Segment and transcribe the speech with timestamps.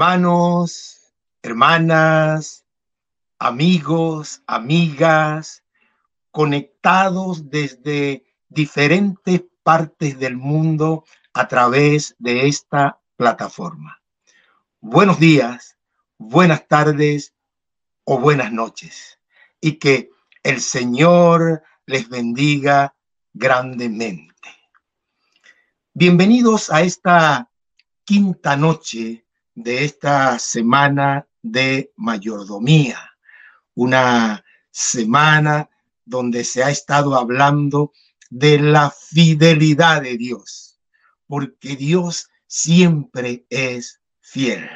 [0.00, 1.12] Hermanos,
[1.42, 2.64] hermanas,
[3.38, 5.62] amigos, amigas,
[6.30, 14.00] conectados desde diferentes partes del mundo a través de esta plataforma.
[14.80, 15.76] Buenos días,
[16.16, 17.34] buenas tardes
[18.04, 19.18] o buenas noches
[19.60, 20.08] y que
[20.42, 22.96] el Señor les bendiga
[23.34, 24.48] grandemente.
[25.92, 27.50] Bienvenidos a esta
[28.06, 32.98] quinta noche de esta semana de mayordomía,
[33.74, 35.68] una semana
[36.04, 37.92] donde se ha estado hablando
[38.30, 40.78] de la fidelidad de Dios,
[41.26, 44.68] porque Dios siempre es fiel.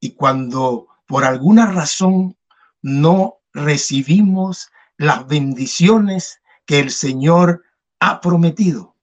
[0.00, 2.36] Y cuando por alguna razón
[2.82, 7.64] no recibimos las bendiciones que el Señor
[8.00, 8.96] ha prometido,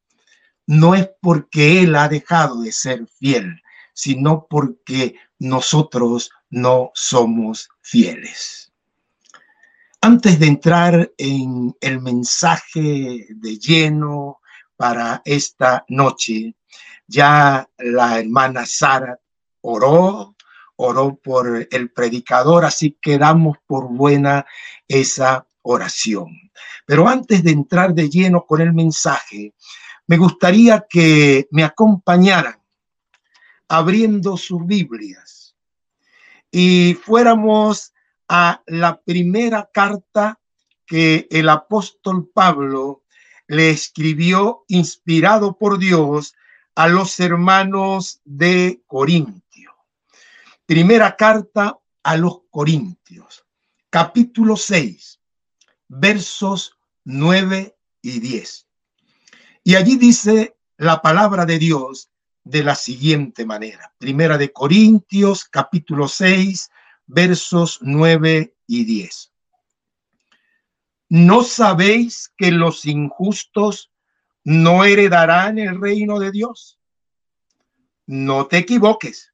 [0.67, 3.61] no es porque Él ha dejado de ser fiel,
[3.94, 8.72] sino porque nosotros no somos fieles.
[10.02, 14.39] Antes de entrar en el mensaje de lleno
[14.75, 16.56] para esta noche,
[17.06, 19.20] ya la hermana Sara
[19.61, 20.36] oró,
[20.78, 24.45] oró por el predicador, así que damos por buena
[24.88, 26.30] esa oración.
[26.86, 29.53] Pero antes de entrar de lleno con el mensaje,
[30.08, 32.61] me gustaría que me acompañaran
[33.72, 35.55] abriendo sus Biblias
[36.52, 37.94] y fuéramos
[38.27, 40.41] a la primera carta
[40.86, 43.05] que el apóstol Pablo
[43.47, 46.36] le escribió inspirado por Dios
[46.75, 49.72] a los hermanos de Corintio.
[50.66, 53.45] Primera carta a los Corintios,
[53.89, 55.22] capítulo 6,
[55.88, 58.67] versos 9 y 10.
[59.64, 62.11] Y allí dice la palabra de Dios
[62.43, 63.93] de la siguiente manera.
[63.97, 66.69] Primera de Corintios, capítulo 6,
[67.05, 69.31] versos 9 y 10.
[71.09, 73.91] ¿No sabéis que los injustos
[74.43, 76.79] no heredarán el reino de Dios?
[78.07, 79.33] No te equivoques,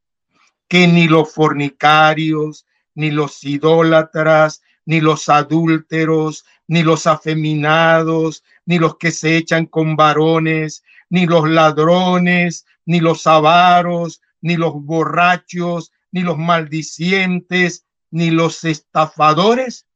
[0.67, 8.97] que ni los fornicarios, ni los idólatras, ni los adúlteros, ni los afeminados, ni los
[8.97, 16.21] que se echan con varones, ni los ladrones, ni los avaros, ni los borrachos, ni
[16.21, 19.87] los maldicientes, ni los estafadores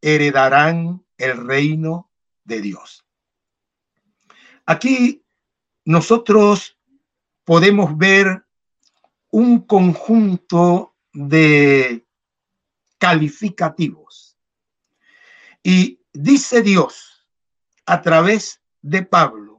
[0.00, 2.10] heredarán el reino
[2.44, 3.04] de Dios.
[4.66, 5.24] Aquí
[5.84, 6.76] nosotros
[7.44, 8.44] podemos ver
[9.30, 12.06] un conjunto de
[12.98, 14.36] calificativos.
[15.62, 17.26] Y dice Dios
[17.86, 19.51] a través de Pablo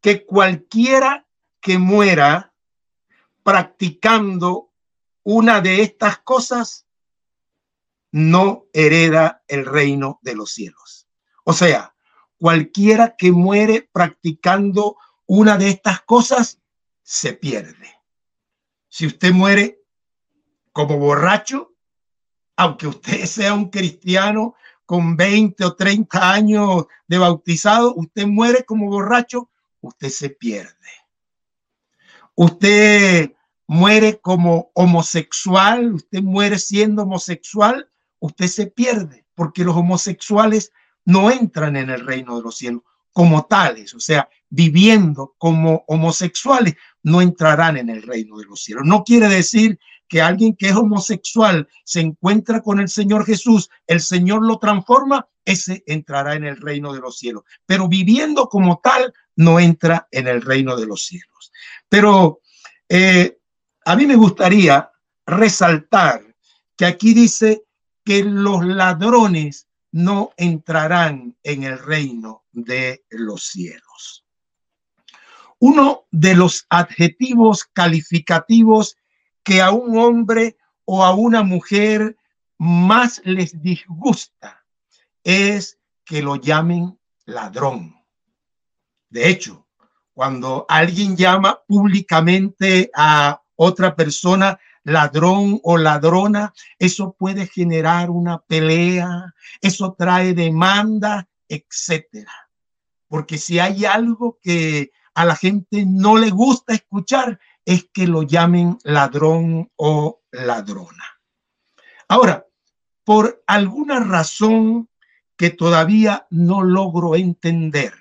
[0.00, 1.26] que cualquiera
[1.60, 2.52] que muera
[3.42, 4.70] practicando
[5.22, 6.86] una de estas cosas
[8.10, 11.06] no hereda el reino de los cielos.
[11.44, 11.94] O sea,
[12.38, 16.60] cualquiera que muere practicando una de estas cosas
[17.02, 17.90] se pierde.
[18.88, 19.82] Si usted muere
[20.72, 21.74] como borracho,
[22.56, 24.54] aunque usted sea un cristiano
[24.86, 29.47] con 20 o 30 años de bautizado, usted muere como borracho,
[29.80, 30.76] usted se pierde
[32.38, 33.32] usted
[33.66, 37.90] muere como homosexual, usted muere siendo homosexual,
[38.20, 40.70] usted se pierde, porque los homosexuales
[41.04, 46.76] no entran en el reino de los cielos como tales, o sea, viviendo como homosexuales,
[47.02, 48.84] no entrarán en el reino de los cielos.
[48.86, 54.00] No quiere decir que alguien que es homosexual se encuentra con el Señor Jesús, el
[54.00, 57.42] Señor lo transforma, ese entrará en el reino de los cielos.
[57.66, 61.52] Pero viviendo como tal, no entra en el reino de los cielos.
[61.88, 62.40] Pero
[62.88, 63.38] eh,
[63.84, 64.90] a mí me gustaría
[65.24, 66.22] resaltar
[66.76, 67.62] que aquí dice
[68.04, 74.24] que los ladrones no entrarán en el reino de los cielos.
[75.60, 78.96] Uno de los adjetivos calificativos
[79.44, 82.16] que a un hombre o a una mujer
[82.58, 84.64] más les disgusta
[85.22, 87.97] es que lo llamen ladrón.
[89.10, 89.66] De hecho,
[90.12, 99.34] cuando alguien llama públicamente a otra persona ladrón o ladrona, eso puede generar una pelea,
[99.60, 102.32] eso trae demanda, etcétera.
[103.06, 108.22] Porque si hay algo que a la gente no le gusta escuchar, es que lo
[108.22, 111.04] llamen ladrón o ladrona.
[112.08, 112.46] Ahora,
[113.04, 114.88] por alguna razón
[115.36, 117.94] que todavía no logro entender,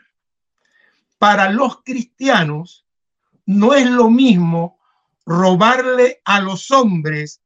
[1.18, 2.86] para los cristianos
[3.46, 4.80] no es lo mismo
[5.26, 7.42] robarle a los hombres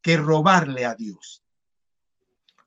[0.00, 1.42] que robarle a Dios.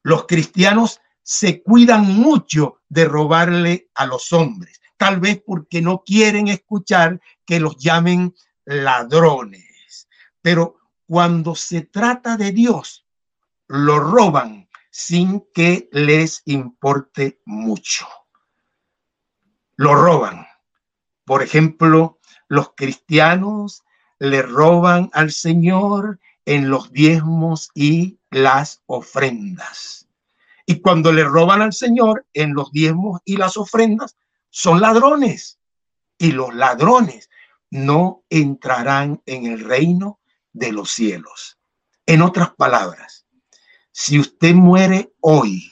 [0.04, 6.48] Los cristianos se cuidan mucho de robarle a los hombres, tal vez porque no quieren
[6.48, 8.34] escuchar que los llamen
[8.66, 10.08] ladrones.
[10.42, 13.06] Pero cuando se trata de Dios,
[13.68, 18.08] lo roban sin que les importe mucho.
[19.76, 20.49] Lo roban.
[21.30, 22.18] Por ejemplo,
[22.48, 23.84] los cristianos
[24.18, 30.08] le roban al Señor en los diezmos y las ofrendas.
[30.66, 34.18] Y cuando le roban al Señor en los diezmos y las ofrendas,
[34.50, 35.60] son ladrones.
[36.18, 37.30] Y los ladrones
[37.70, 40.20] no entrarán en el reino
[40.52, 41.60] de los cielos.
[42.08, 43.28] En otras palabras,
[43.92, 45.72] si usted muere hoy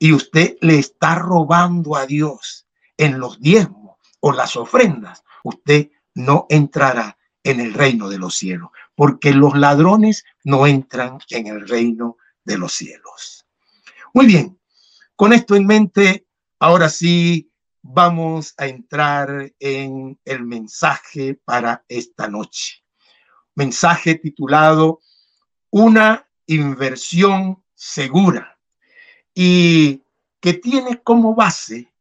[0.00, 3.81] y usted le está robando a Dios en los diezmos
[4.24, 10.24] o las ofrendas, usted no entrará en el reino de los cielos, porque los ladrones
[10.44, 13.46] no entran en el reino de los cielos.
[14.14, 14.60] Muy bien,
[15.16, 16.26] con esto en mente,
[16.60, 17.50] ahora sí
[17.82, 22.84] vamos a entrar en el mensaje para esta noche.
[23.56, 25.00] Mensaje titulado
[25.70, 28.56] Una inversión segura
[29.34, 30.04] y
[30.38, 31.91] que tiene como base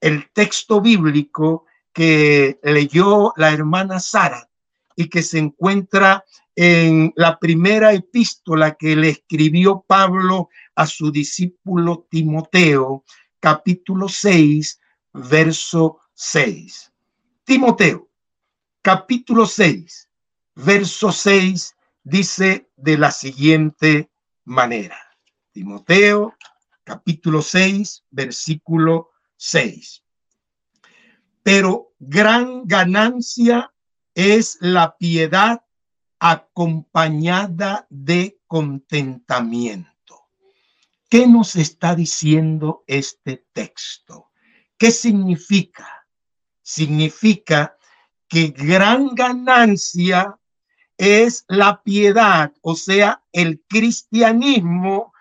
[0.00, 4.48] el texto bíblico que leyó la hermana Sara
[4.94, 12.06] y que se encuentra en la primera epístola que le escribió Pablo a su discípulo
[12.10, 13.04] Timoteo,
[13.40, 14.80] capítulo 6,
[15.12, 16.92] verso 6.
[17.44, 18.08] Timoteo,
[18.82, 20.08] capítulo 6,
[20.54, 24.10] verso 6, dice de la siguiente
[24.44, 24.98] manera.
[25.52, 26.34] Timoteo,
[26.84, 30.02] capítulo 6, versículo 6.
[31.42, 33.72] Pero gran ganancia
[34.14, 35.62] es la piedad
[36.18, 40.28] acompañada de contentamiento.
[41.08, 44.30] ¿Qué nos está diciendo este texto?
[44.76, 46.06] ¿Qué significa?
[46.62, 47.76] Significa
[48.28, 50.38] que gran ganancia
[50.98, 55.12] es la piedad, o sea, el cristianismo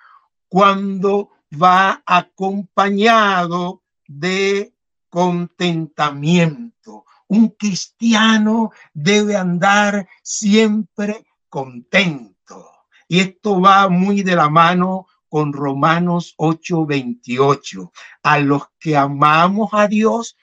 [0.47, 4.74] cuando va acompañado de
[5.10, 12.72] contentamiento un cristiano debe andar siempre contento.
[13.07, 17.92] Y esto va muy de la mano con Romanos 8:28.
[18.24, 20.38] A los que amamos a Dios,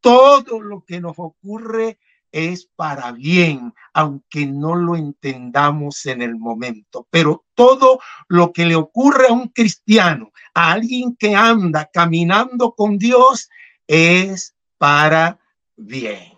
[0.00, 1.98] todo lo que nos ocurre
[2.34, 7.06] es para bien, aunque no lo entendamos en el momento.
[7.10, 12.98] Pero todo lo que le ocurre a un cristiano, a alguien que anda caminando con
[12.98, 13.48] Dios,
[13.86, 15.38] es para
[15.76, 16.32] bien.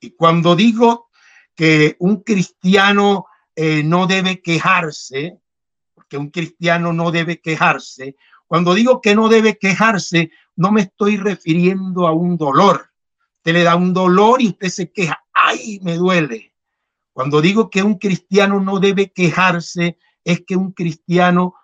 [0.00, 1.10] Y cuando digo
[1.54, 5.38] que un cristiano eh, no debe quejarse,
[5.94, 8.16] porque un cristiano no debe quejarse,
[8.48, 12.90] cuando digo que no debe quejarse, no me estoy refiriendo a un dolor.
[13.36, 15.19] Usted le da un dolor y usted se queja,
[15.50, 16.54] ay, me duele.
[17.12, 21.54] Cuando digo que un cristiano no debe quejarse, es que un cristiano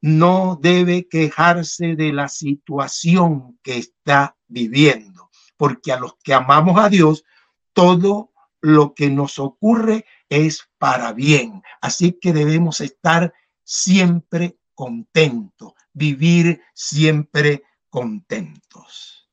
[0.00, 5.16] no debe quejarse de la situación que está viviendo
[5.56, 7.24] porque a los que amamos a Dios,
[7.72, 11.62] todo lo que nos ocurre es para bien.
[11.80, 13.32] Así que debemos estar
[13.64, 19.28] siempre contentos, vivir siempre contentos.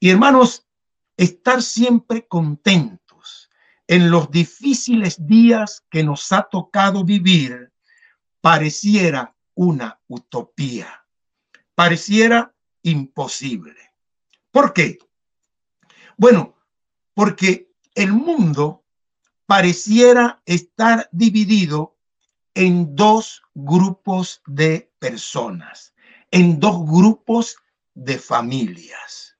[0.00, 0.66] Y hermanos,
[1.16, 3.05] estar siempre contentos
[3.88, 7.72] en los difíciles días que nos ha tocado vivir
[8.40, 11.04] pareciera una utopía,
[11.74, 13.92] pareciera imposible.
[14.50, 14.98] ¿Por qué?
[16.16, 16.54] Bueno,
[17.14, 18.84] porque el mundo
[19.46, 21.96] pareciera estar dividido
[22.54, 25.94] en dos grupos de personas,
[26.30, 27.56] en dos grupos
[27.94, 29.36] de familias.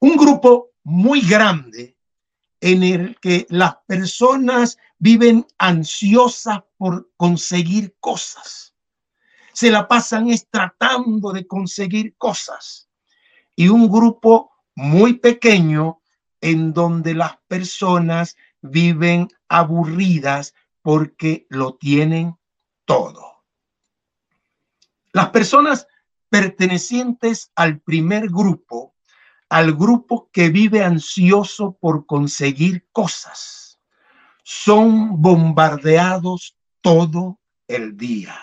[0.00, 1.97] Un grupo muy grande
[2.60, 8.74] en el que las personas viven ansiosas por conseguir cosas.
[9.52, 12.88] Se la pasan es tratando de conseguir cosas.
[13.56, 16.00] Y un grupo muy pequeño
[16.40, 22.36] en donde las personas viven aburridas porque lo tienen
[22.84, 23.44] todo.
[25.12, 25.86] Las personas
[26.28, 28.94] pertenecientes al primer grupo,
[29.48, 33.78] al grupo que vive ansioso por conseguir cosas,
[34.42, 38.36] son bombardeados todo el día.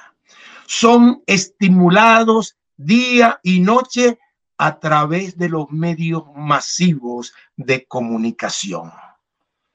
[0.67, 4.19] Son estimulados día y noche
[4.57, 8.91] a través de los medios masivos de comunicación.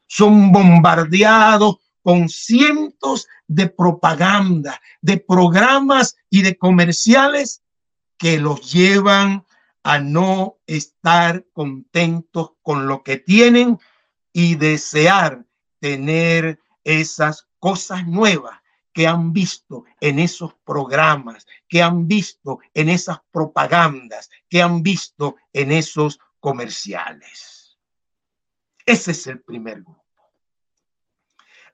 [0.07, 7.63] son bombardeados con cientos de propaganda, de programas y de comerciales
[8.17, 9.45] que los llevan
[9.83, 13.79] a no estar contentos con lo que tienen
[14.33, 15.47] y desear
[15.79, 18.61] tener esas cosas nuevas
[18.93, 25.37] que han visto en esos programas, que han visto en esas propagandas, que han visto
[25.53, 27.79] en esos comerciales.
[28.85, 30.05] Ese es el primer grupo.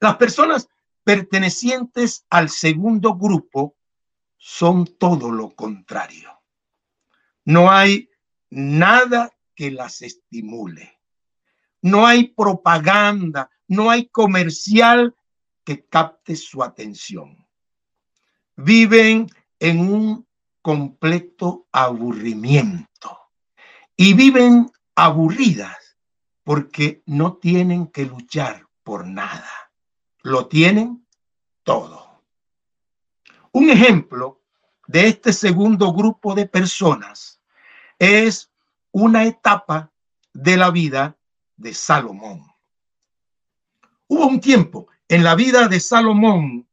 [0.00, 0.68] Las personas
[1.02, 3.76] pertenecientes al segundo grupo
[4.36, 6.35] son todo lo contrario.
[7.46, 8.10] No hay
[8.50, 11.00] nada que las estimule.
[11.80, 15.14] No hay propaganda, no hay comercial
[15.64, 17.46] que capte su atención.
[18.56, 19.28] Viven
[19.60, 20.26] en un
[20.60, 23.16] completo aburrimiento
[23.96, 25.96] y viven aburridas
[26.42, 29.70] porque no tienen que luchar por nada.
[30.22, 31.06] Lo tienen
[31.62, 32.22] todo.
[33.52, 34.42] Un ejemplo
[34.88, 37.35] de este segundo grupo de personas
[37.98, 38.50] es
[38.92, 39.92] una etapa
[40.32, 41.16] de la vida
[41.56, 42.46] de Salomón.
[44.08, 46.68] Hubo un tiempo en la vida de Salomón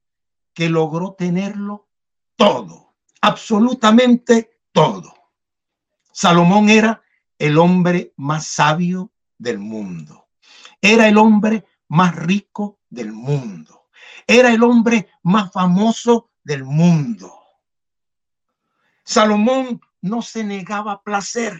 [0.53, 1.87] que logró tenerlo
[2.35, 5.13] todo, absolutamente todo.
[6.11, 7.01] Salomón era
[7.39, 10.27] el hombre más sabio del mundo.
[10.81, 13.87] Era el hombre más rico del mundo.
[14.27, 17.33] Era el hombre más famoso del mundo.
[19.03, 21.59] Salomón no se negaba placer.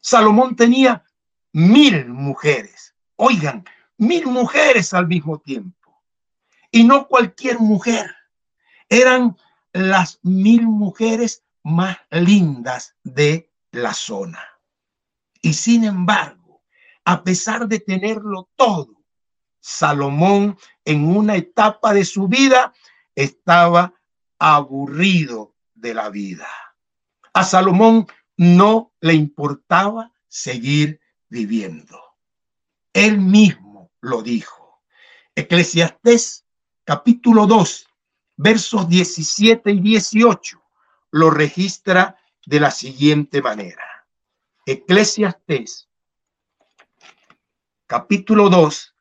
[0.00, 1.04] Salomón tenía
[1.52, 2.94] mil mujeres.
[3.16, 3.64] Oigan,
[3.98, 6.00] mil mujeres al mismo tiempo.
[6.70, 8.14] Y no cualquier mujer.
[8.88, 9.36] Eran
[9.72, 14.42] las mil mujeres más lindas de la zona.
[15.42, 16.62] Y sin embargo,
[17.04, 19.02] a pesar de tenerlo todo,
[19.58, 22.72] Salomón en una etapa de su vida
[23.16, 23.92] estaba
[24.38, 26.46] aburrido de la vida.
[27.32, 28.06] A Salomón
[28.36, 32.00] no le importaba seguir viviendo.
[32.92, 34.82] Él mismo lo dijo.
[35.34, 36.44] Eclesiastés
[36.84, 37.86] capítulo 2,
[38.36, 40.62] versos 17 y 18
[41.12, 44.06] lo registra de la siguiente manera.
[44.66, 45.88] Eclesiastés
[47.86, 48.94] capítulo 2,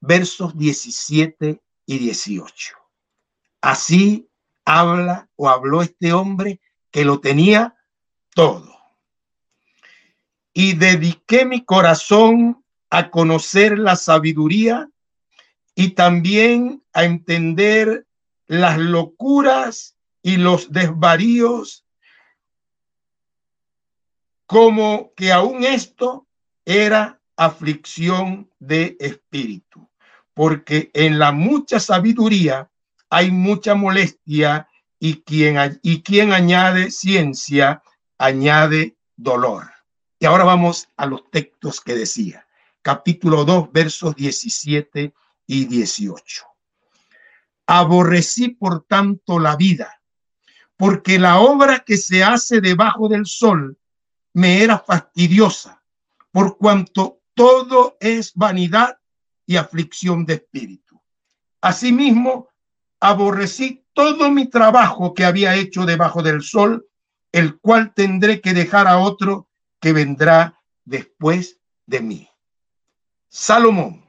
[0.00, 2.76] versos 17 y 18.
[3.60, 4.28] Así
[4.64, 6.60] habla o habló este hombre
[6.96, 7.76] que lo tenía
[8.34, 8.74] todo.
[10.54, 14.88] Y dediqué mi corazón a conocer la sabiduría
[15.74, 18.06] y también a entender
[18.46, 21.84] las locuras y los desvaríos,
[24.46, 26.26] como que aún esto
[26.64, 29.86] era aflicción de espíritu,
[30.32, 32.70] porque en la mucha sabiduría
[33.10, 34.66] hay mucha molestia
[34.98, 37.82] y quien, y quien añade ciencia
[38.18, 39.70] añade dolor.
[40.18, 42.46] Y ahora vamos a los textos que decía
[42.86, 45.12] capítulo 2, versos 17
[45.48, 46.46] y 18.
[47.66, 50.00] Aborrecí por tanto la vida,
[50.76, 53.76] porque la obra que se hace debajo del sol
[54.34, 55.82] me era fastidiosa,
[56.30, 59.00] por cuanto todo es vanidad
[59.46, 61.02] y aflicción de espíritu.
[61.60, 62.50] Asimismo,
[63.00, 66.86] aborrecí todo mi trabajo que había hecho debajo del sol,
[67.32, 69.48] el cual tendré que dejar a otro
[69.80, 72.28] que vendrá después de mí.
[73.26, 74.04] Salomón,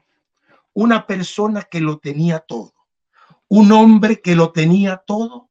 [0.74, 2.74] una persona que lo tenía todo,
[3.48, 5.48] un hombre que lo tenía todo,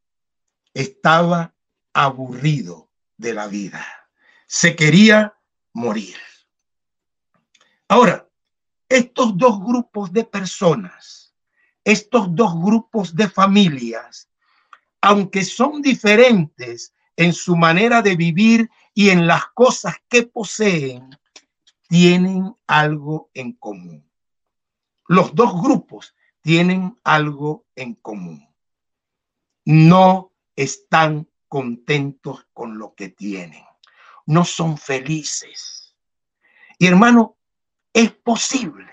[0.72, 1.56] estaba
[1.92, 3.84] aburrido de la vida.
[4.46, 5.36] Se quería
[5.74, 6.16] morir.
[7.88, 8.30] Ahora,
[8.88, 11.27] estos dos grupos de personas,
[11.88, 14.30] estos dos grupos de familias,
[15.00, 21.18] aunque son diferentes en su manera de vivir y en las cosas que poseen,
[21.88, 24.06] tienen algo en común.
[25.08, 28.46] Los dos grupos tienen algo en común.
[29.64, 33.64] No están contentos con lo que tienen.
[34.26, 35.96] No son felices.
[36.78, 37.38] Y hermano,
[37.94, 38.92] es posible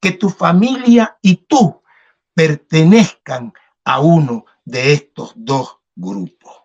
[0.00, 1.79] que tu familia y tú
[2.40, 3.52] pertenezcan
[3.84, 6.62] a uno de estos dos grupos.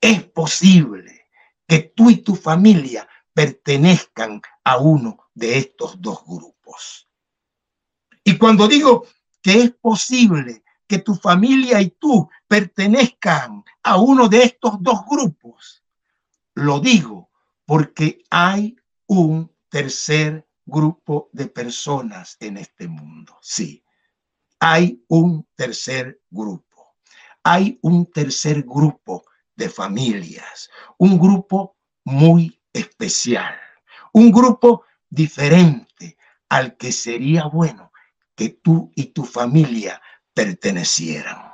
[0.00, 1.26] Es posible
[1.66, 7.06] que tú y tu familia pertenezcan a uno de estos dos grupos.
[8.24, 9.04] Y cuando digo
[9.42, 15.84] que es posible que tu familia y tú pertenezcan a uno de estos dos grupos,
[16.54, 17.28] lo digo
[17.66, 18.74] porque hay
[19.06, 23.36] un tercer grupo de personas en este mundo.
[23.42, 23.84] Sí,
[24.58, 26.96] hay un tercer grupo.
[27.42, 29.24] Hay un tercer grupo
[29.54, 33.54] de familias, un grupo muy especial,
[34.12, 36.16] un grupo diferente
[36.48, 37.92] al que sería bueno
[38.34, 40.00] que tú y tu familia
[40.32, 41.52] pertenecieran.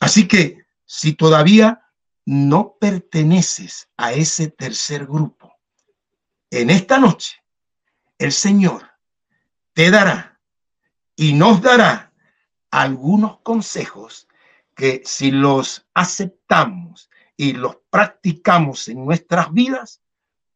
[0.00, 1.82] Así que si todavía
[2.24, 5.52] no perteneces a ese tercer grupo,
[6.50, 7.42] en esta noche
[8.18, 8.88] el Señor
[9.72, 10.31] te dará
[11.16, 12.12] y nos dará
[12.70, 14.28] algunos consejos
[14.74, 20.00] que si los aceptamos y los practicamos en nuestras vidas,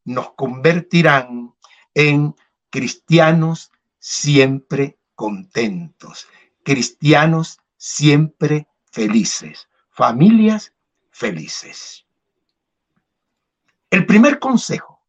[0.03, 1.53] nos convertirán
[1.93, 2.35] en
[2.69, 6.27] cristianos siempre contentos,
[6.63, 10.73] cristianos siempre felices, familias
[11.11, 12.05] felices.
[13.89, 15.01] El primer consejo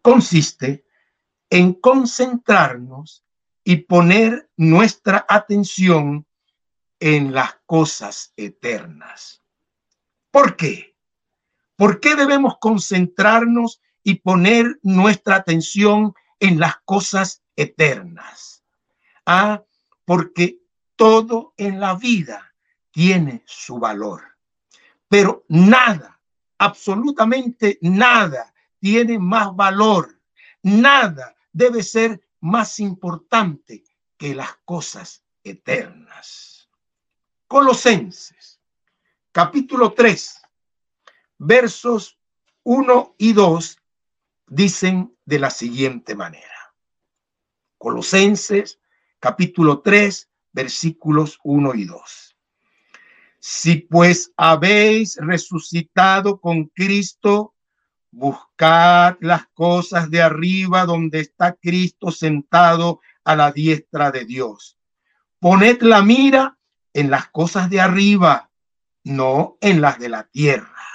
[0.00, 0.84] consiste
[1.50, 3.24] en concentrarnos
[3.64, 6.26] y poner nuestra atención
[7.00, 9.42] en las cosas eternas.
[10.30, 10.96] ¿Por qué?
[11.76, 18.62] ¿Por qué debemos concentrarnos y poner nuestra atención en las cosas eternas?
[19.26, 19.62] Ah,
[20.04, 20.58] porque
[20.96, 22.54] todo en la vida
[22.90, 24.22] tiene su valor,
[25.08, 26.20] pero nada,
[26.58, 30.20] absolutamente nada, tiene más valor,
[30.62, 33.84] nada debe ser más importante
[34.18, 36.68] que las cosas eternas.
[37.46, 38.60] Colosenses,
[39.30, 40.42] capítulo 3,
[41.38, 42.18] versos
[42.64, 43.78] 1 y 2
[44.48, 46.74] dicen de la siguiente manera.
[47.78, 48.80] Colosenses,
[49.20, 52.36] capítulo 3, versículos 1 y 2.
[53.38, 57.51] Si pues habéis resucitado con Cristo,
[58.12, 64.78] Buscad las cosas de arriba donde está Cristo sentado a la diestra de Dios.
[65.40, 66.58] Poned la mira
[66.92, 68.50] en las cosas de arriba,
[69.02, 70.86] no en las de la tierra.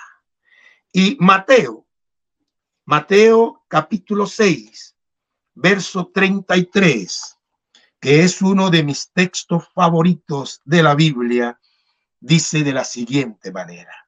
[0.94, 1.88] Y Mateo,
[2.86, 4.96] Mateo capítulo 6,
[5.56, 7.38] verso 33,
[8.00, 11.60] que es uno de mis textos favoritos de la Biblia,
[12.20, 14.08] dice de la siguiente manera.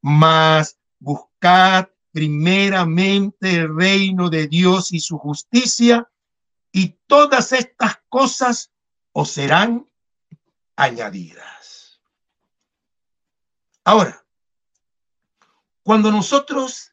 [0.00, 6.08] Mas buscad primeramente el reino de Dios y su justicia,
[6.70, 8.70] y todas estas cosas
[9.12, 9.86] os serán
[10.76, 12.00] añadidas.
[13.84, 14.24] Ahora,
[15.82, 16.92] cuando nosotros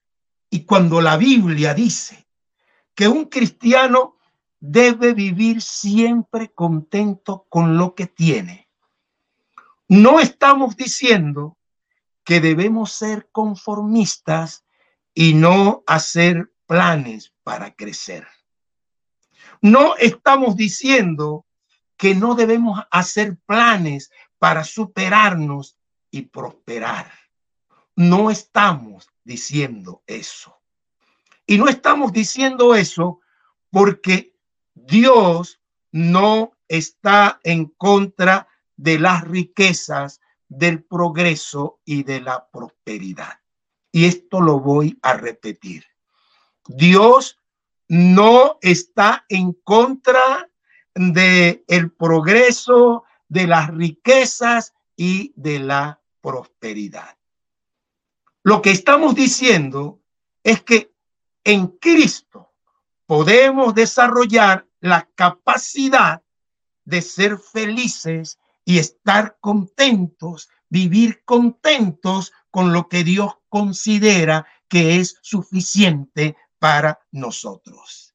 [0.49, 2.27] y cuando la Biblia dice
[2.95, 4.17] que un cristiano
[4.59, 8.67] debe vivir siempre contento con lo que tiene,
[9.87, 11.57] no estamos diciendo
[12.23, 14.65] que debemos ser conformistas
[15.19, 18.25] y no hacer planes para crecer.
[19.61, 21.45] No estamos diciendo
[21.97, 25.75] que no debemos hacer planes para superarnos
[26.09, 27.11] y prosperar.
[27.97, 30.57] No estamos diciendo eso.
[31.45, 33.19] Y no estamos diciendo eso
[33.71, 34.37] porque
[34.73, 35.59] Dios
[35.91, 43.38] no está en contra de las riquezas, del progreso y de la prosperidad.
[43.91, 45.85] Y esto lo voy a repetir.
[46.67, 47.39] Dios
[47.87, 50.49] no está en contra
[50.93, 57.17] de el progreso, de las riquezas y de la prosperidad.
[58.43, 59.99] Lo que estamos diciendo
[60.43, 60.91] es que
[61.43, 62.51] en Cristo
[63.05, 66.21] podemos desarrollar la capacidad
[66.85, 75.17] de ser felices y estar contentos, vivir contentos con lo que Dios considera que es
[75.21, 78.13] suficiente para nosotros.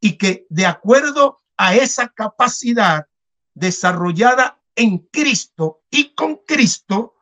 [0.00, 3.06] Y que de acuerdo a esa capacidad
[3.54, 7.14] desarrollada en Cristo y con Cristo,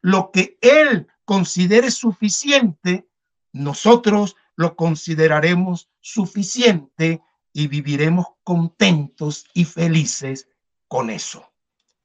[0.00, 3.08] lo que Él considere suficiente,
[3.52, 7.22] nosotros lo consideraremos suficiente
[7.52, 10.48] y viviremos contentos y felices
[10.88, 11.52] con eso.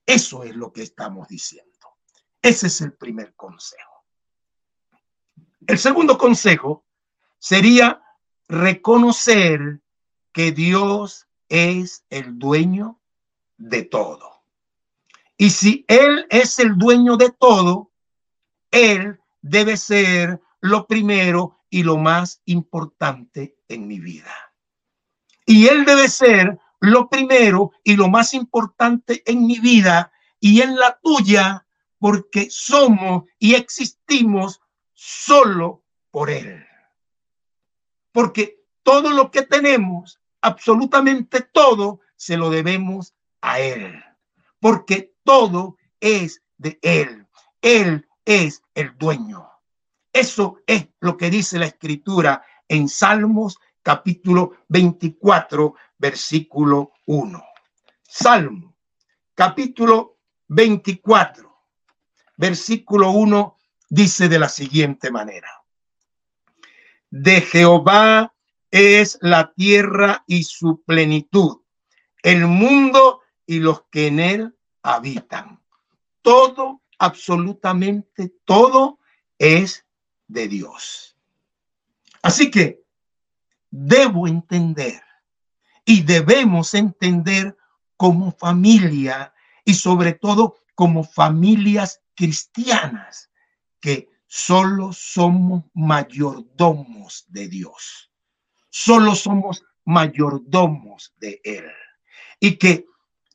[0.05, 1.67] Eso es lo que estamos diciendo.
[2.41, 3.96] Ese es el primer consejo.
[5.67, 6.85] El segundo consejo
[7.39, 8.01] sería
[8.47, 9.81] reconocer
[10.31, 13.01] que Dios es el dueño
[13.57, 14.43] de todo.
[15.35, 17.91] Y si Él es el dueño de todo,
[18.71, 24.33] Él debe ser lo primero y lo más importante en mi vida.
[25.45, 30.77] Y Él debe ser lo primero y lo más importante en mi vida y en
[30.77, 31.65] la tuya,
[31.99, 34.61] porque somos y existimos
[34.97, 36.65] solo por Él.
[38.11, 44.03] Porque todo lo que tenemos, absolutamente todo, se lo debemos a Él,
[44.59, 47.27] porque todo es de Él.
[47.61, 49.47] Él es el dueño.
[50.11, 57.43] Eso es lo que dice la escritura en Salmos capítulo 24, versículo 1.
[58.01, 58.75] Salmo
[59.35, 61.55] capítulo 24,
[62.35, 63.56] versículo 1
[63.89, 65.63] dice de la siguiente manera.
[67.09, 68.33] De Jehová
[68.71, 71.61] es la tierra y su plenitud,
[72.21, 75.61] el mundo y los que en él habitan.
[76.21, 78.99] Todo, absolutamente todo
[79.37, 79.85] es
[80.27, 81.15] de Dios.
[82.21, 82.83] Así que
[83.69, 85.01] debo entender
[85.85, 87.57] y debemos entender
[87.95, 93.29] como familia y sobre todo como familias cristianas
[93.79, 98.11] que solo somos mayordomos de Dios.
[98.69, 101.65] Solo somos mayordomos de Él.
[102.39, 102.85] Y que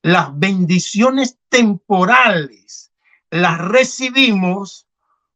[0.02, 2.92] las bendiciones temporales
[3.30, 4.86] las recibimos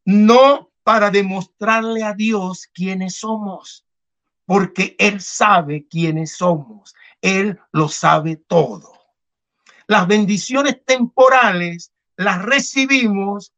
[0.05, 3.85] no para demostrarle a Dios quiénes somos,
[4.45, 6.95] porque Él sabe quiénes somos.
[7.21, 8.92] Él lo sabe todo.
[9.88, 13.53] Las bendiciones temporales las recibimos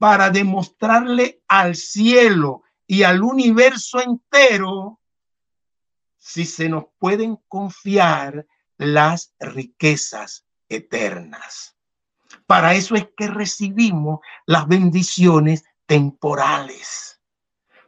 [0.00, 4.98] para demostrarle al cielo y al universo entero
[6.16, 8.46] si se nos pueden confiar
[8.78, 11.76] las riquezas eternas.
[12.46, 17.20] Para eso es que recibimos las bendiciones temporales,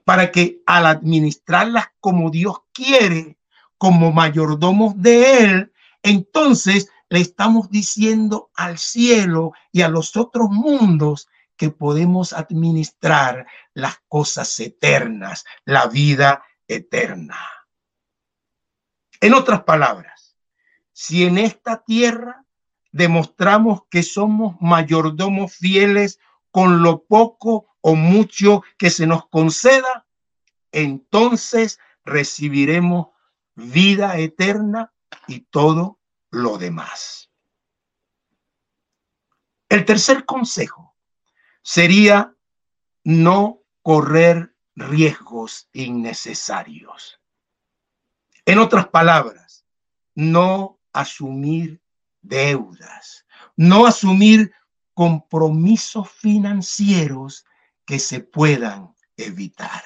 [0.05, 3.38] para que al administrarlas como Dios quiere,
[3.79, 5.72] como mayordomos de Él,
[6.03, 14.00] entonces le estamos diciendo al cielo y a los otros mundos que podemos administrar las
[14.08, 17.38] cosas eternas, la vida eterna.
[19.20, 20.36] En otras palabras,
[20.92, 22.44] si en esta tierra
[22.90, 26.18] demostramos que somos mayordomos fieles
[26.50, 30.06] con lo poco o mucho que se nos conceda,
[30.72, 33.08] entonces recibiremos
[33.54, 34.92] vida eterna
[35.26, 35.98] y todo
[36.30, 37.30] lo demás.
[39.68, 40.91] El tercer consejo
[41.62, 42.35] sería
[43.05, 47.20] no correr riesgos innecesarios.
[48.44, 49.64] En otras palabras,
[50.14, 51.81] no asumir
[52.20, 54.53] deudas, no asumir
[54.94, 57.46] compromisos financieros
[57.85, 59.83] que se puedan evitar.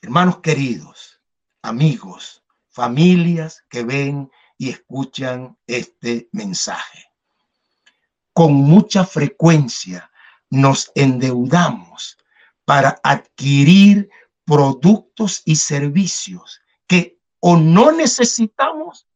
[0.00, 1.20] Hermanos queridos,
[1.62, 7.05] amigos, familias que ven y escuchan este mensaje
[8.36, 10.10] con mucha frecuencia
[10.50, 12.18] nos endeudamos
[12.66, 14.10] para adquirir
[14.44, 19.06] productos y servicios que o no necesitamos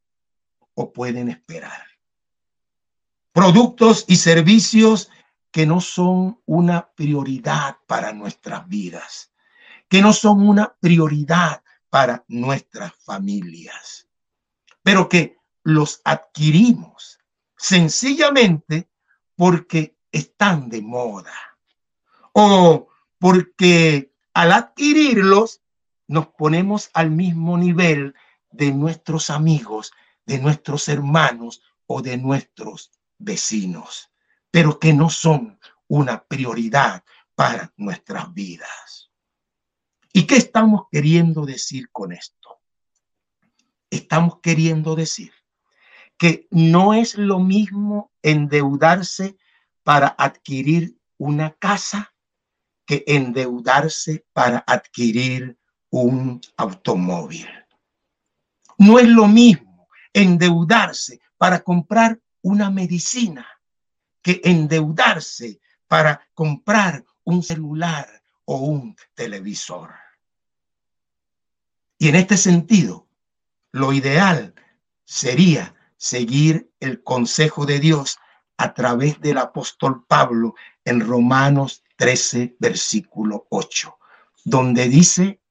[0.72, 1.84] o pueden esperar.
[3.32, 5.10] Productos y servicios
[5.50, 9.32] que no son una prioridad para nuestras vidas,
[9.90, 14.08] que no son una prioridad para nuestras familias,
[14.82, 17.18] pero que los adquirimos
[17.58, 18.88] sencillamente
[19.40, 21.32] porque están de moda
[22.34, 25.62] o porque al adquirirlos
[26.08, 28.14] nos ponemos al mismo nivel
[28.50, 29.92] de nuestros amigos,
[30.26, 34.10] de nuestros hermanos o de nuestros vecinos,
[34.50, 37.02] pero que no son una prioridad
[37.34, 39.10] para nuestras vidas.
[40.12, 42.60] ¿Y qué estamos queriendo decir con esto?
[43.88, 45.32] Estamos queriendo decir
[46.20, 49.38] que no es lo mismo endeudarse
[49.82, 52.12] para adquirir una casa
[52.84, 55.56] que endeudarse para adquirir
[55.88, 57.48] un automóvil.
[58.76, 63.46] No es lo mismo endeudarse para comprar una medicina
[64.20, 68.06] que endeudarse para comprar un celular
[68.44, 69.94] o un televisor.
[71.96, 73.08] Y en este sentido,
[73.72, 74.54] lo ideal
[75.06, 78.18] sería seguir el consejo de Dios
[78.56, 83.98] a través del apóstol Pablo en Romanos 13, versículo 8,
[84.44, 85.42] donde dice,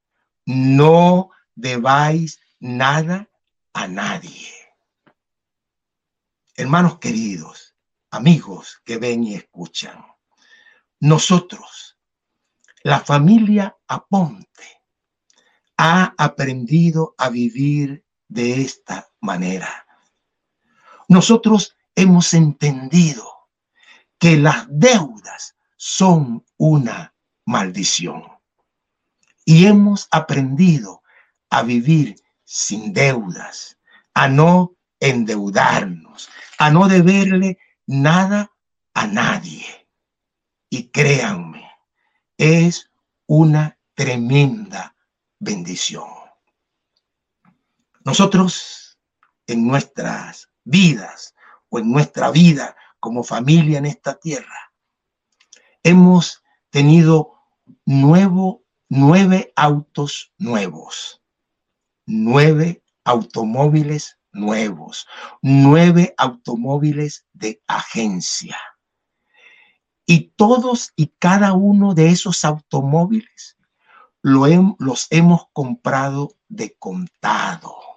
[0.46, 3.30] no debáis nada
[3.74, 4.52] a nadie.
[6.56, 7.76] Hermanos queridos,
[8.10, 10.04] amigos que ven y escuchan,
[11.00, 11.96] nosotros,
[12.82, 14.82] la familia Aponte,
[15.78, 19.86] ha aprendido a vivir de esta manera
[21.10, 23.28] nosotros hemos entendido
[24.20, 27.14] que las deudas son una
[27.46, 28.24] maldición.
[29.46, 31.02] y hemos aprendido
[31.50, 33.80] a vivir sin deudas,
[34.14, 38.52] a no endeudarnos, a no deberle nada
[38.94, 39.66] a nadie.
[40.70, 41.68] Y créanme,
[42.38, 42.92] es
[43.26, 44.96] una tremenda
[45.40, 46.10] bendición.
[48.04, 49.00] Nosotros
[49.48, 51.36] en nuestras vidas
[51.70, 54.74] o en nuestra vida como familia en esta tierra,
[55.84, 57.34] hemos tenido
[57.86, 61.22] nuevo, nueve autos nuevos,
[62.06, 65.08] nueve automóviles nuevos,
[65.42, 68.58] nueve automóviles de agencia.
[70.06, 73.58] Y todos y cada uno de esos automóviles
[74.22, 77.89] los hemos comprado de contado.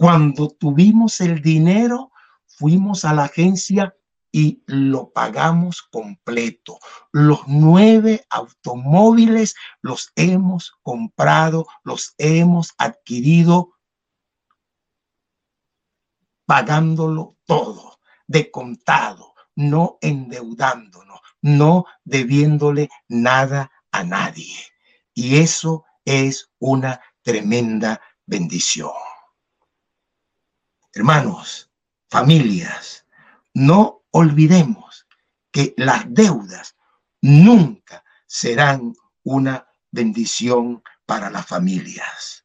[0.00, 2.10] Cuando tuvimos el dinero,
[2.46, 3.94] fuimos a la agencia
[4.32, 6.78] y lo pagamos completo.
[7.12, 13.74] Los nueve automóviles los hemos comprado, los hemos adquirido
[16.46, 24.56] pagándolo todo, de contado, no endeudándonos, no debiéndole nada a nadie.
[25.12, 29.09] Y eso es una tremenda bendición.
[30.92, 31.70] Hermanos,
[32.08, 33.06] familias,
[33.54, 35.06] no olvidemos
[35.52, 36.76] que las deudas
[37.20, 42.44] nunca serán una bendición para las familias.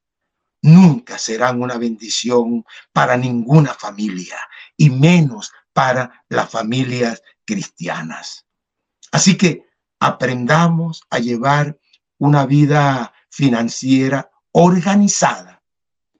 [0.61, 4.37] Nunca serán una bendición para ninguna familia
[4.77, 8.45] y menos para las familias cristianas.
[9.11, 9.65] Así que
[9.99, 11.79] aprendamos a llevar
[12.17, 15.63] una vida financiera organizada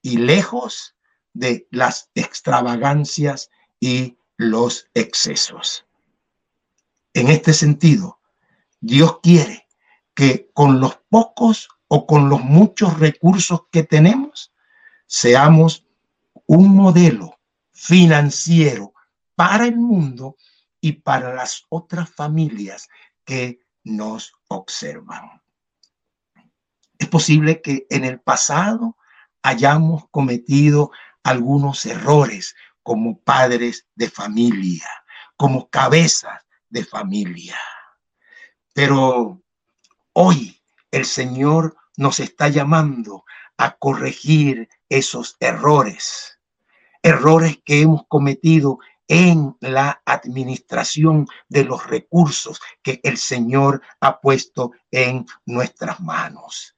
[0.02, 0.95] y lejos
[1.38, 5.86] de las extravagancias y los excesos.
[7.12, 8.20] En este sentido,
[8.80, 9.66] Dios quiere
[10.14, 14.52] que con los pocos o con los muchos recursos que tenemos,
[15.06, 15.86] seamos
[16.46, 17.38] un modelo
[17.72, 18.94] financiero
[19.34, 20.36] para el mundo
[20.80, 22.88] y para las otras familias
[23.24, 25.42] que nos observan.
[26.98, 28.96] Es posible que en el pasado
[29.42, 30.90] hayamos cometido
[31.26, 34.88] algunos errores como padres de familia,
[35.36, 37.58] como cabezas de familia.
[38.72, 39.42] Pero
[40.12, 40.62] hoy
[40.92, 43.24] el Señor nos está llamando
[43.56, 46.38] a corregir esos errores,
[47.02, 54.70] errores que hemos cometido en la administración de los recursos que el Señor ha puesto
[54.92, 56.76] en nuestras manos.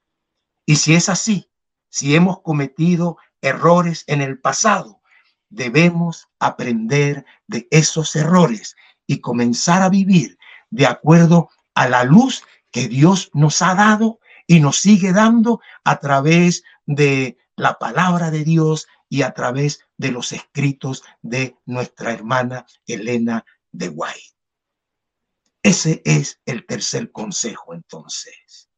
[0.65, 1.51] Y si es así,
[1.89, 5.01] si hemos cometido errores en el pasado,
[5.49, 8.75] debemos aprender de esos errores
[9.07, 10.37] y comenzar a vivir
[10.69, 15.99] de acuerdo a la luz que Dios nos ha dado y nos sigue dando a
[15.99, 22.65] través de la palabra de Dios y a través de los escritos de nuestra hermana
[22.85, 24.35] Elena de White.
[25.63, 28.69] Ese es el tercer consejo entonces.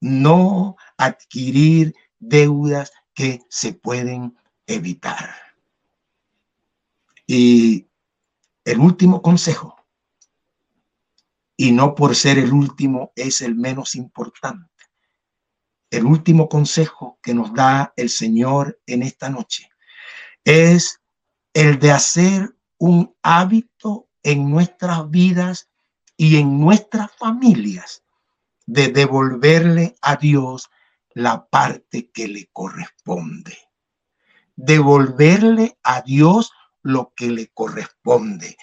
[0.00, 5.30] No adquirir deudas que se pueden evitar.
[7.26, 7.86] Y
[8.64, 9.76] el último consejo,
[11.56, 14.70] y no por ser el último es el menos importante,
[15.90, 19.68] el último consejo que nos da el Señor en esta noche
[20.44, 21.00] es
[21.52, 25.68] el de hacer un hábito en nuestras vidas
[26.16, 28.02] y en nuestras familias
[28.66, 30.70] de devolverle a Dios
[31.14, 33.58] la parte que le corresponde.
[34.56, 38.56] Devolverle a Dios lo que le corresponde,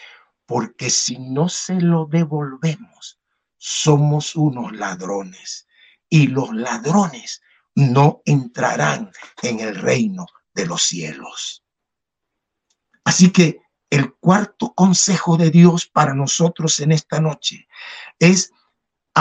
[0.45, 3.19] porque si no se lo devolvemos,
[3.57, 5.67] somos unos ladrones
[6.09, 7.41] y los ladrones
[7.75, 11.63] no entrarán en el reino de los cielos.
[13.03, 17.67] Así que el cuarto consejo de Dios para nosotros en esta noche
[18.19, 18.51] es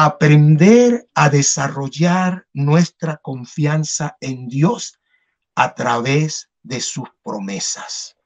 [0.04, 5.00] aprender a desarrollar nuestra confianza en Dios
[5.54, 8.18] a través de sus promesas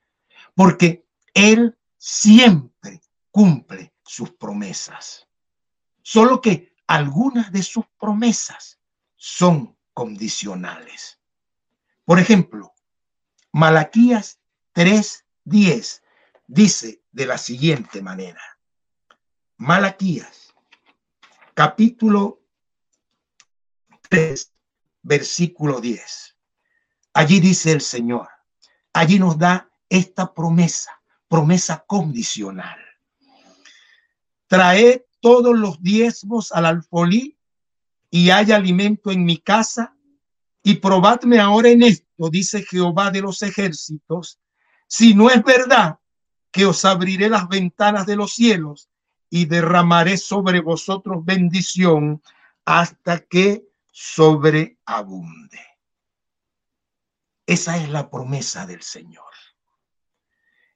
[0.54, 5.26] porque Él siempre cumple sus promesas.
[6.02, 8.78] Solo que algunas de sus promesas
[9.16, 11.20] son condicionales.
[12.04, 12.74] Por ejemplo,
[13.52, 14.40] Malaquías
[14.74, 16.02] 3:10
[16.46, 18.42] dice de la siguiente manera.
[19.56, 20.51] Malaquías,
[21.54, 22.40] capítulo
[24.08, 24.52] 3,
[25.02, 26.36] versículo 10.
[27.14, 28.28] Allí dice el Señor,
[28.92, 32.78] allí nos da esta promesa, promesa condicional.
[34.46, 37.38] Trae todos los diezmos al alfolí
[38.10, 39.96] y hay alimento en mi casa,
[40.62, 44.38] y probadme ahora en esto, dice Jehová de los ejércitos,
[44.86, 45.98] si no es verdad
[46.50, 48.91] que os abriré las ventanas de los cielos
[49.34, 52.22] y derramaré sobre vosotros bendición
[52.66, 55.58] hasta que sobreabunde.
[57.46, 59.32] Esa es la promesa del Señor.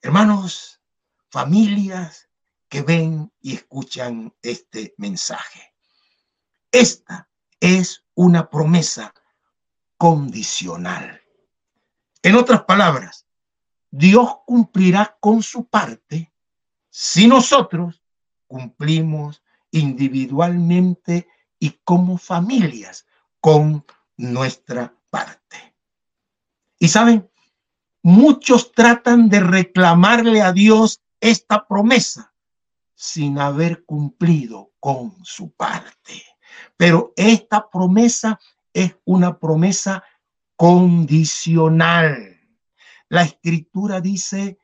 [0.01, 0.81] Hermanos,
[1.29, 2.31] familias
[2.71, 5.75] que ven y escuchan este mensaje.
[6.73, 7.29] Esta
[7.61, 9.13] es una promesa
[9.99, 11.21] condicional.
[12.23, 13.27] En otras palabras,
[13.91, 16.33] Dios cumplirá con su parte
[16.89, 18.01] si nosotros
[18.47, 21.29] cumplimos individualmente
[21.59, 23.07] y como familias
[23.41, 23.85] con
[24.17, 25.75] nuestra parte.
[26.79, 27.31] Y saben,
[28.03, 32.35] muchos tratan de reclamarle a Dios esta promesa
[32.95, 36.23] sin haber cumplido con su parte.
[36.77, 38.41] Pero esta promesa
[38.73, 40.05] es una promesa
[40.57, 42.41] condicional.
[43.09, 44.59] La escritura dice,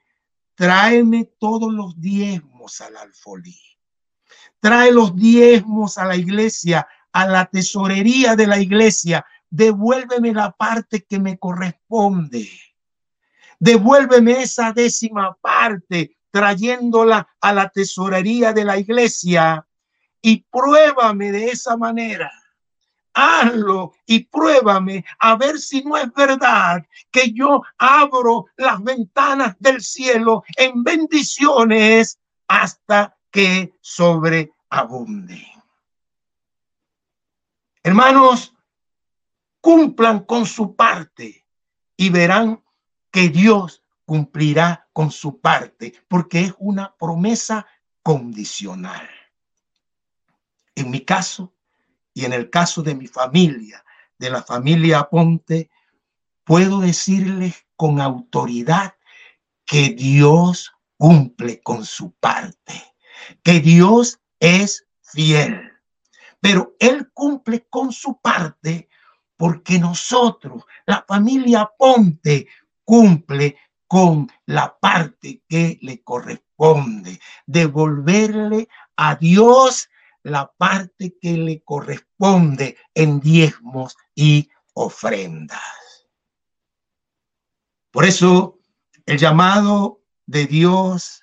[0.54, 3.58] tráeme todos los diezmos al alfolí.
[4.60, 9.24] Trae los diezmos a la iglesia, a la tesorería de la iglesia.
[9.50, 12.48] Devuélveme la parte que me corresponde.
[13.58, 19.66] Devuélveme esa décima parte trayéndola a la tesorería de la iglesia
[20.20, 22.32] y pruébame de esa manera
[23.14, 29.82] hazlo y pruébame a ver si no es verdad que yo abro las ventanas del
[29.82, 35.46] cielo en bendiciones hasta que sobreabunde.
[37.82, 38.54] Hermanos,
[39.60, 41.46] cumplan con su parte
[41.96, 42.62] y verán
[43.10, 47.66] que Dios cumplirá con su parte, porque es una promesa
[48.02, 49.08] condicional.
[50.74, 51.52] En mi caso,
[52.14, 53.84] y en el caso de mi familia,
[54.18, 55.70] de la familia Ponte,
[56.44, 58.94] puedo decirles con autoridad
[59.64, 62.74] que Dios cumple con su parte,
[63.42, 65.72] que Dios es fiel,
[66.40, 68.88] pero Él cumple con su parte
[69.36, 72.46] porque nosotros, la familia Ponte,
[72.84, 73.56] cumple
[73.88, 79.88] con la parte que le corresponde, devolverle a Dios
[80.22, 85.60] la parte que le corresponde en diezmos y ofrendas.
[87.90, 88.58] Por eso
[89.06, 91.22] el llamado de Dios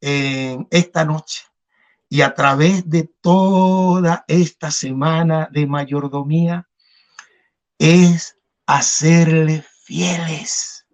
[0.00, 1.42] en esta noche
[2.08, 6.68] y a través de toda esta semana de mayordomía
[7.78, 10.86] es hacerle fieles,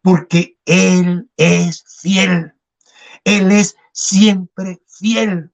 [0.00, 2.54] porque Él es fiel,
[3.24, 5.53] Él es siempre fiel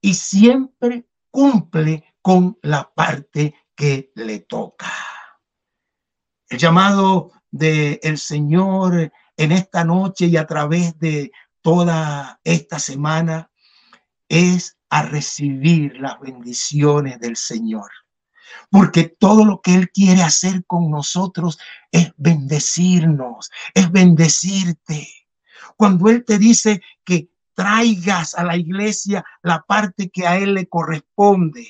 [0.00, 4.92] y siempre cumple con la parte que le toca.
[6.48, 11.30] El llamado del el Señor en esta noche y a través de
[11.62, 13.50] toda esta semana
[14.28, 17.90] es a recibir las bendiciones del Señor.
[18.70, 21.58] Porque todo lo que Él quiere hacer con nosotros
[21.92, 25.08] es bendecirnos, es bendecirte.
[25.76, 30.68] Cuando Él te dice que traigas a la iglesia la parte que a él le
[30.68, 31.66] corresponde,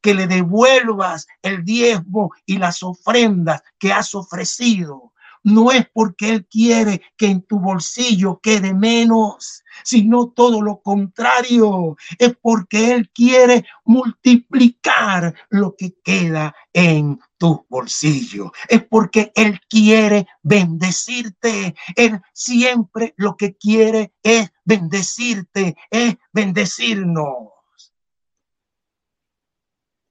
[0.00, 5.12] que le devuelvas el diezmo y las ofrendas que has ofrecido.
[5.42, 11.96] No es porque Él quiere que en tu bolsillo quede menos, sino todo lo contrario.
[12.18, 18.52] Es porque Él quiere multiplicar lo que queda en tu bolsillo.
[18.68, 21.74] Es porque Él quiere bendecirte.
[21.96, 27.52] Él siempre lo que quiere es bendecirte, es bendecirnos.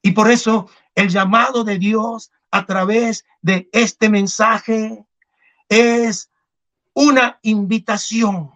[0.01, 5.05] Y por eso el llamado de Dios a través de este mensaje
[5.69, 6.29] es
[6.93, 8.51] una invitación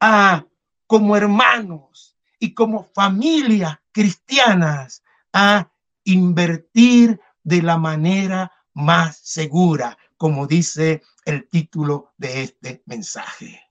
[0.00, 0.46] a
[0.86, 5.70] como hermanos y como familia cristianas a
[6.04, 13.62] invertir de la manera más segura, como dice el título de este mensaje.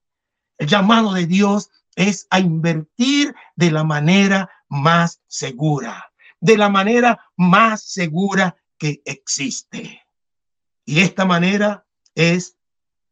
[0.57, 7.19] El llamado de Dios es a invertir de la manera más segura, de la manera
[7.35, 10.01] más segura que existe.
[10.85, 12.55] Y esta manera es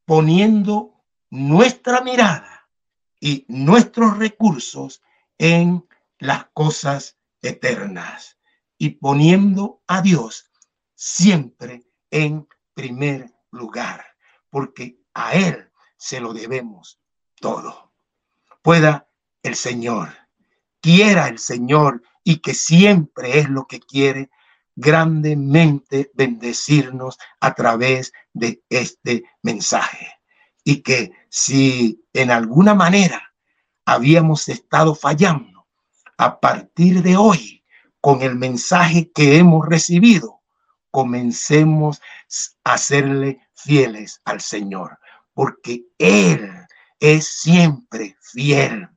[0.05, 2.56] poniendo nuestra mirada
[3.19, 5.01] y nuestros recursos
[5.37, 5.87] en
[6.19, 8.37] las cosas eternas
[8.77, 10.51] y poniendo a Dios
[10.95, 14.05] siempre en primer lugar,
[14.49, 16.99] porque a Él se lo debemos
[17.39, 17.91] todo.
[18.61, 19.07] Pueda
[19.43, 20.09] el Señor,
[20.81, 24.29] quiera el Señor y que siempre es lo que quiere,
[24.75, 30.16] grandemente bendecirnos a través de este mensaje.
[30.67, 33.33] Y que si en alguna manera
[33.85, 35.65] habíamos estado fallando,
[36.17, 37.63] a partir de hoy,
[38.01, 40.41] con el mensaje que hemos recibido,
[40.91, 42.01] comencemos
[42.65, 44.99] a serle fieles al Señor,
[45.33, 46.51] porque Él
[46.99, 48.89] es siempre fiel.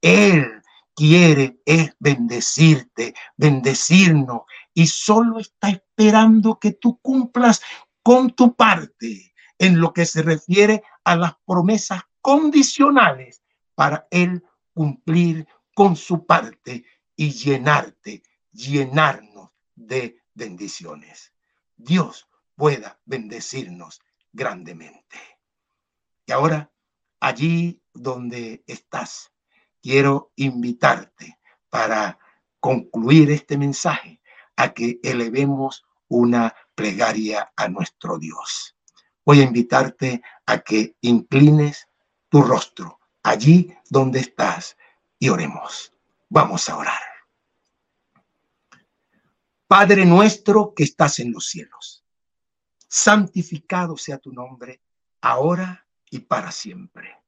[0.00, 0.62] Él
[0.94, 7.62] quiere es bendecirte, bendecirnos y solo está esperando que tú cumplas
[8.04, 13.40] con tu parte en lo que se refiere a las promesas condicionales
[13.76, 14.42] para Él
[14.74, 16.84] cumplir con su parte
[17.14, 21.32] y llenarte, llenarnos de bendiciones.
[21.76, 24.02] Dios pueda bendecirnos
[24.32, 25.16] grandemente.
[26.26, 26.72] Y ahora,
[27.20, 29.32] allí donde estás,
[29.80, 31.38] quiero invitarte
[31.70, 32.18] para
[32.58, 34.20] concluir este mensaje
[34.56, 38.75] a que elevemos una plegaria a nuestro Dios.
[39.26, 41.88] Voy a invitarte a que inclines
[42.28, 44.76] tu rostro allí donde estás
[45.18, 45.92] y oremos.
[46.28, 47.00] Vamos a orar.
[49.66, 52.04] Padre nuestro que estás en los cielos,
[52.86, 54.80] santificado sea tu nombre,
[55.20, 57.18] ahora y para siempre.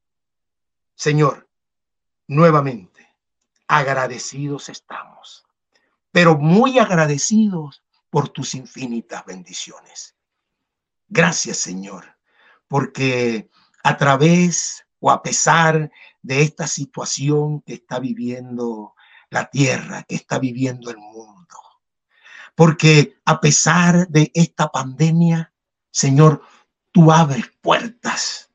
[0.95, 1.49] Señor,
[2.29, 3.09] nuevamente,
[3.67, 5.45] agradecidos estamos,
[6.13, 10.15] pero muy agradecidos por tus infinitas bendiciones.
[11.09, 12.17] Gracias, Señor,
[12.69, 13.51] porque
[13.83, 15.91] a través o a pesar
[16.23, 18.95] de esta situación que está viviendo
[19.31, 21.57] la tierra, que está viviendo el mundo,
[22.55, 25.53] porque a pesar de esta pandemia,
[25.91, 26.43] Señor,
[26.93, 28.51] tú abres puertas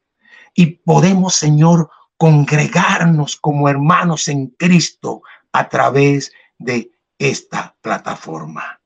[0.54, 8.83] y podemos, Señor, congregarnos como hermanos en Cristo a través de esta plataforma.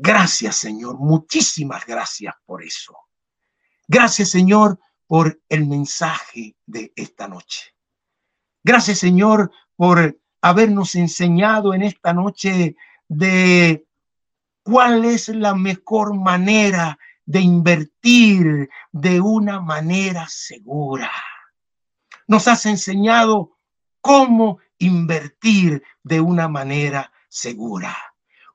[0.00, 0.98] Gracias, Señor.
[0.98, 2.96] Muchísimas gracias por eso.
[3.88, 7.74] Gracias, Señor, por el mensaje de esta noche.
[8.62, 12.76] Gracias, Señor, por habernos enseñado en esta noche
[13.08, 13.86] de
[14.62, 21.10] cuál es la mejor manera de invertir de una manera segura
[22.28, 23.58] nos has enseñado
[24.00, 27.96] cómo invertir de una manera segura.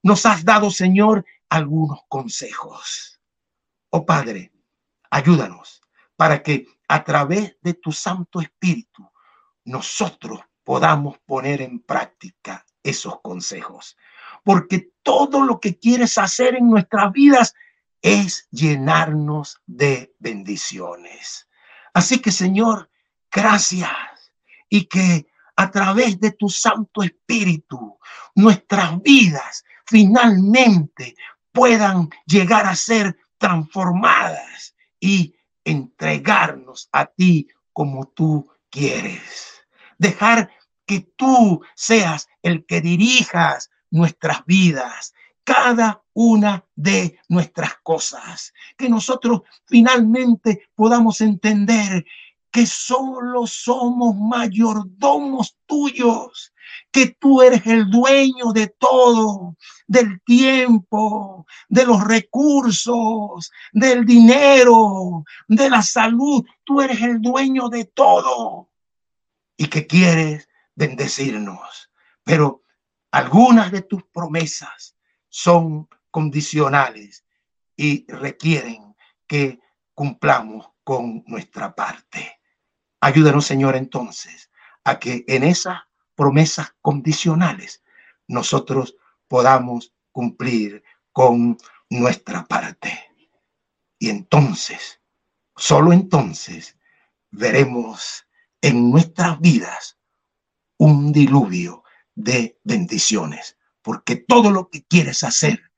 [0.03, 3.19] Nos has dado, Señor, algunos consejos.
[3.89, 4.51] Oh Padre,
[5.09, 5.81] ayúdanos
[6.15, 9.09] para que a través de tu Santo Espíritu
[9.65, 13.97] nosotros podamos poner en práctica esos consejos.
[14.43, 17.55] Porque todo lo que quieres hacer en nuestras vidas
[18.01, 21.47] es llenarnos de bendiciones.
[21.93, 22.89] Así que, Señor,
[23.33, 23.89] Gracias.
[24.69, 27.97] Y que a través de tu Santo Espíritu
[28.35, 31.15] nuestras vidas finalmente
[31.51, 39.65] puedan llegar a ser transformadas y entregarnos a ti como tú quieres.
[39.97, 40.49] Dejar
[40.85, 45.13] que tú seas el que dirijas nuestras vidas,
[45.43, 48.53] cada una de nuestras cosas.
[48.77, 52.05] Que nosotros finalmente podamos entender
[52.53, 56.53] que solo somos mayordomos tuyos,
[56.91, 65.67] que tú eres el dueño de todo, del tiempo, de los recursos, del dinero, de
[65.67, 66.45] la salud.
[66.63, 68.69] Tú eres el dueño de todo
[69.57, 71.89] y que quieres bendecirnos.
[72.23, 72.61] Pero
[73.09, 74.95] algunas de tus promesas
[75.27, 77.25] son condicionales
[77.75, 78.95] y requieren
[79.25, 79.59] que
[79.95, 82.41] cumplamos con nuestra parte.
[83.03, 84.49] Ayúdanos, Señor, entonces,
[84.85, 85.81] a que en esas
[86.15, 87.83] promesas condicionales
[88.29, 88.95] nosotros
[89.27, 90.81] podamos cumplir
[91.11, 91.57] con
[91.89, 92.97] nuestra parte.
[93.99, 95.01] Y entonces,
[95.53, 96.77] solo entonces,
[97.29, 98.25] veremos
[98.61, 99.99] en nuestras vidas
[100.77, 101.83] un diluvio
[102.15, 105.73] de bendiciones, porque todo lo que quieres hacer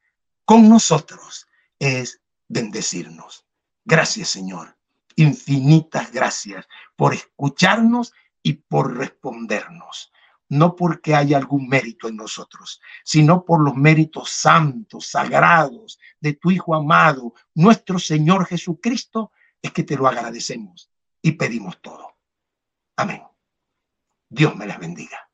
[0.45, 1.47] con nosotros
[1.79, 3.47] es bendecirnos.
[3.83, 4.75] Gracias, Señor
[5.15, 8.13] infinitas gracias por escucharnos
[8.43, 10.11] y por respondernos.
[10.47, 16.51] No porque haya algún mérito en nosotros, sino por los méritos santos, sagrados de tu
[16.51, 20.91] Hijo amado, nuestro Señor Jesucristo, es que te lo agradecemos
[21.21, 22.15] y pedimos todo.
[22.97, 23.23] Amén.
[24.29, 25.24] Dios me las bendiga.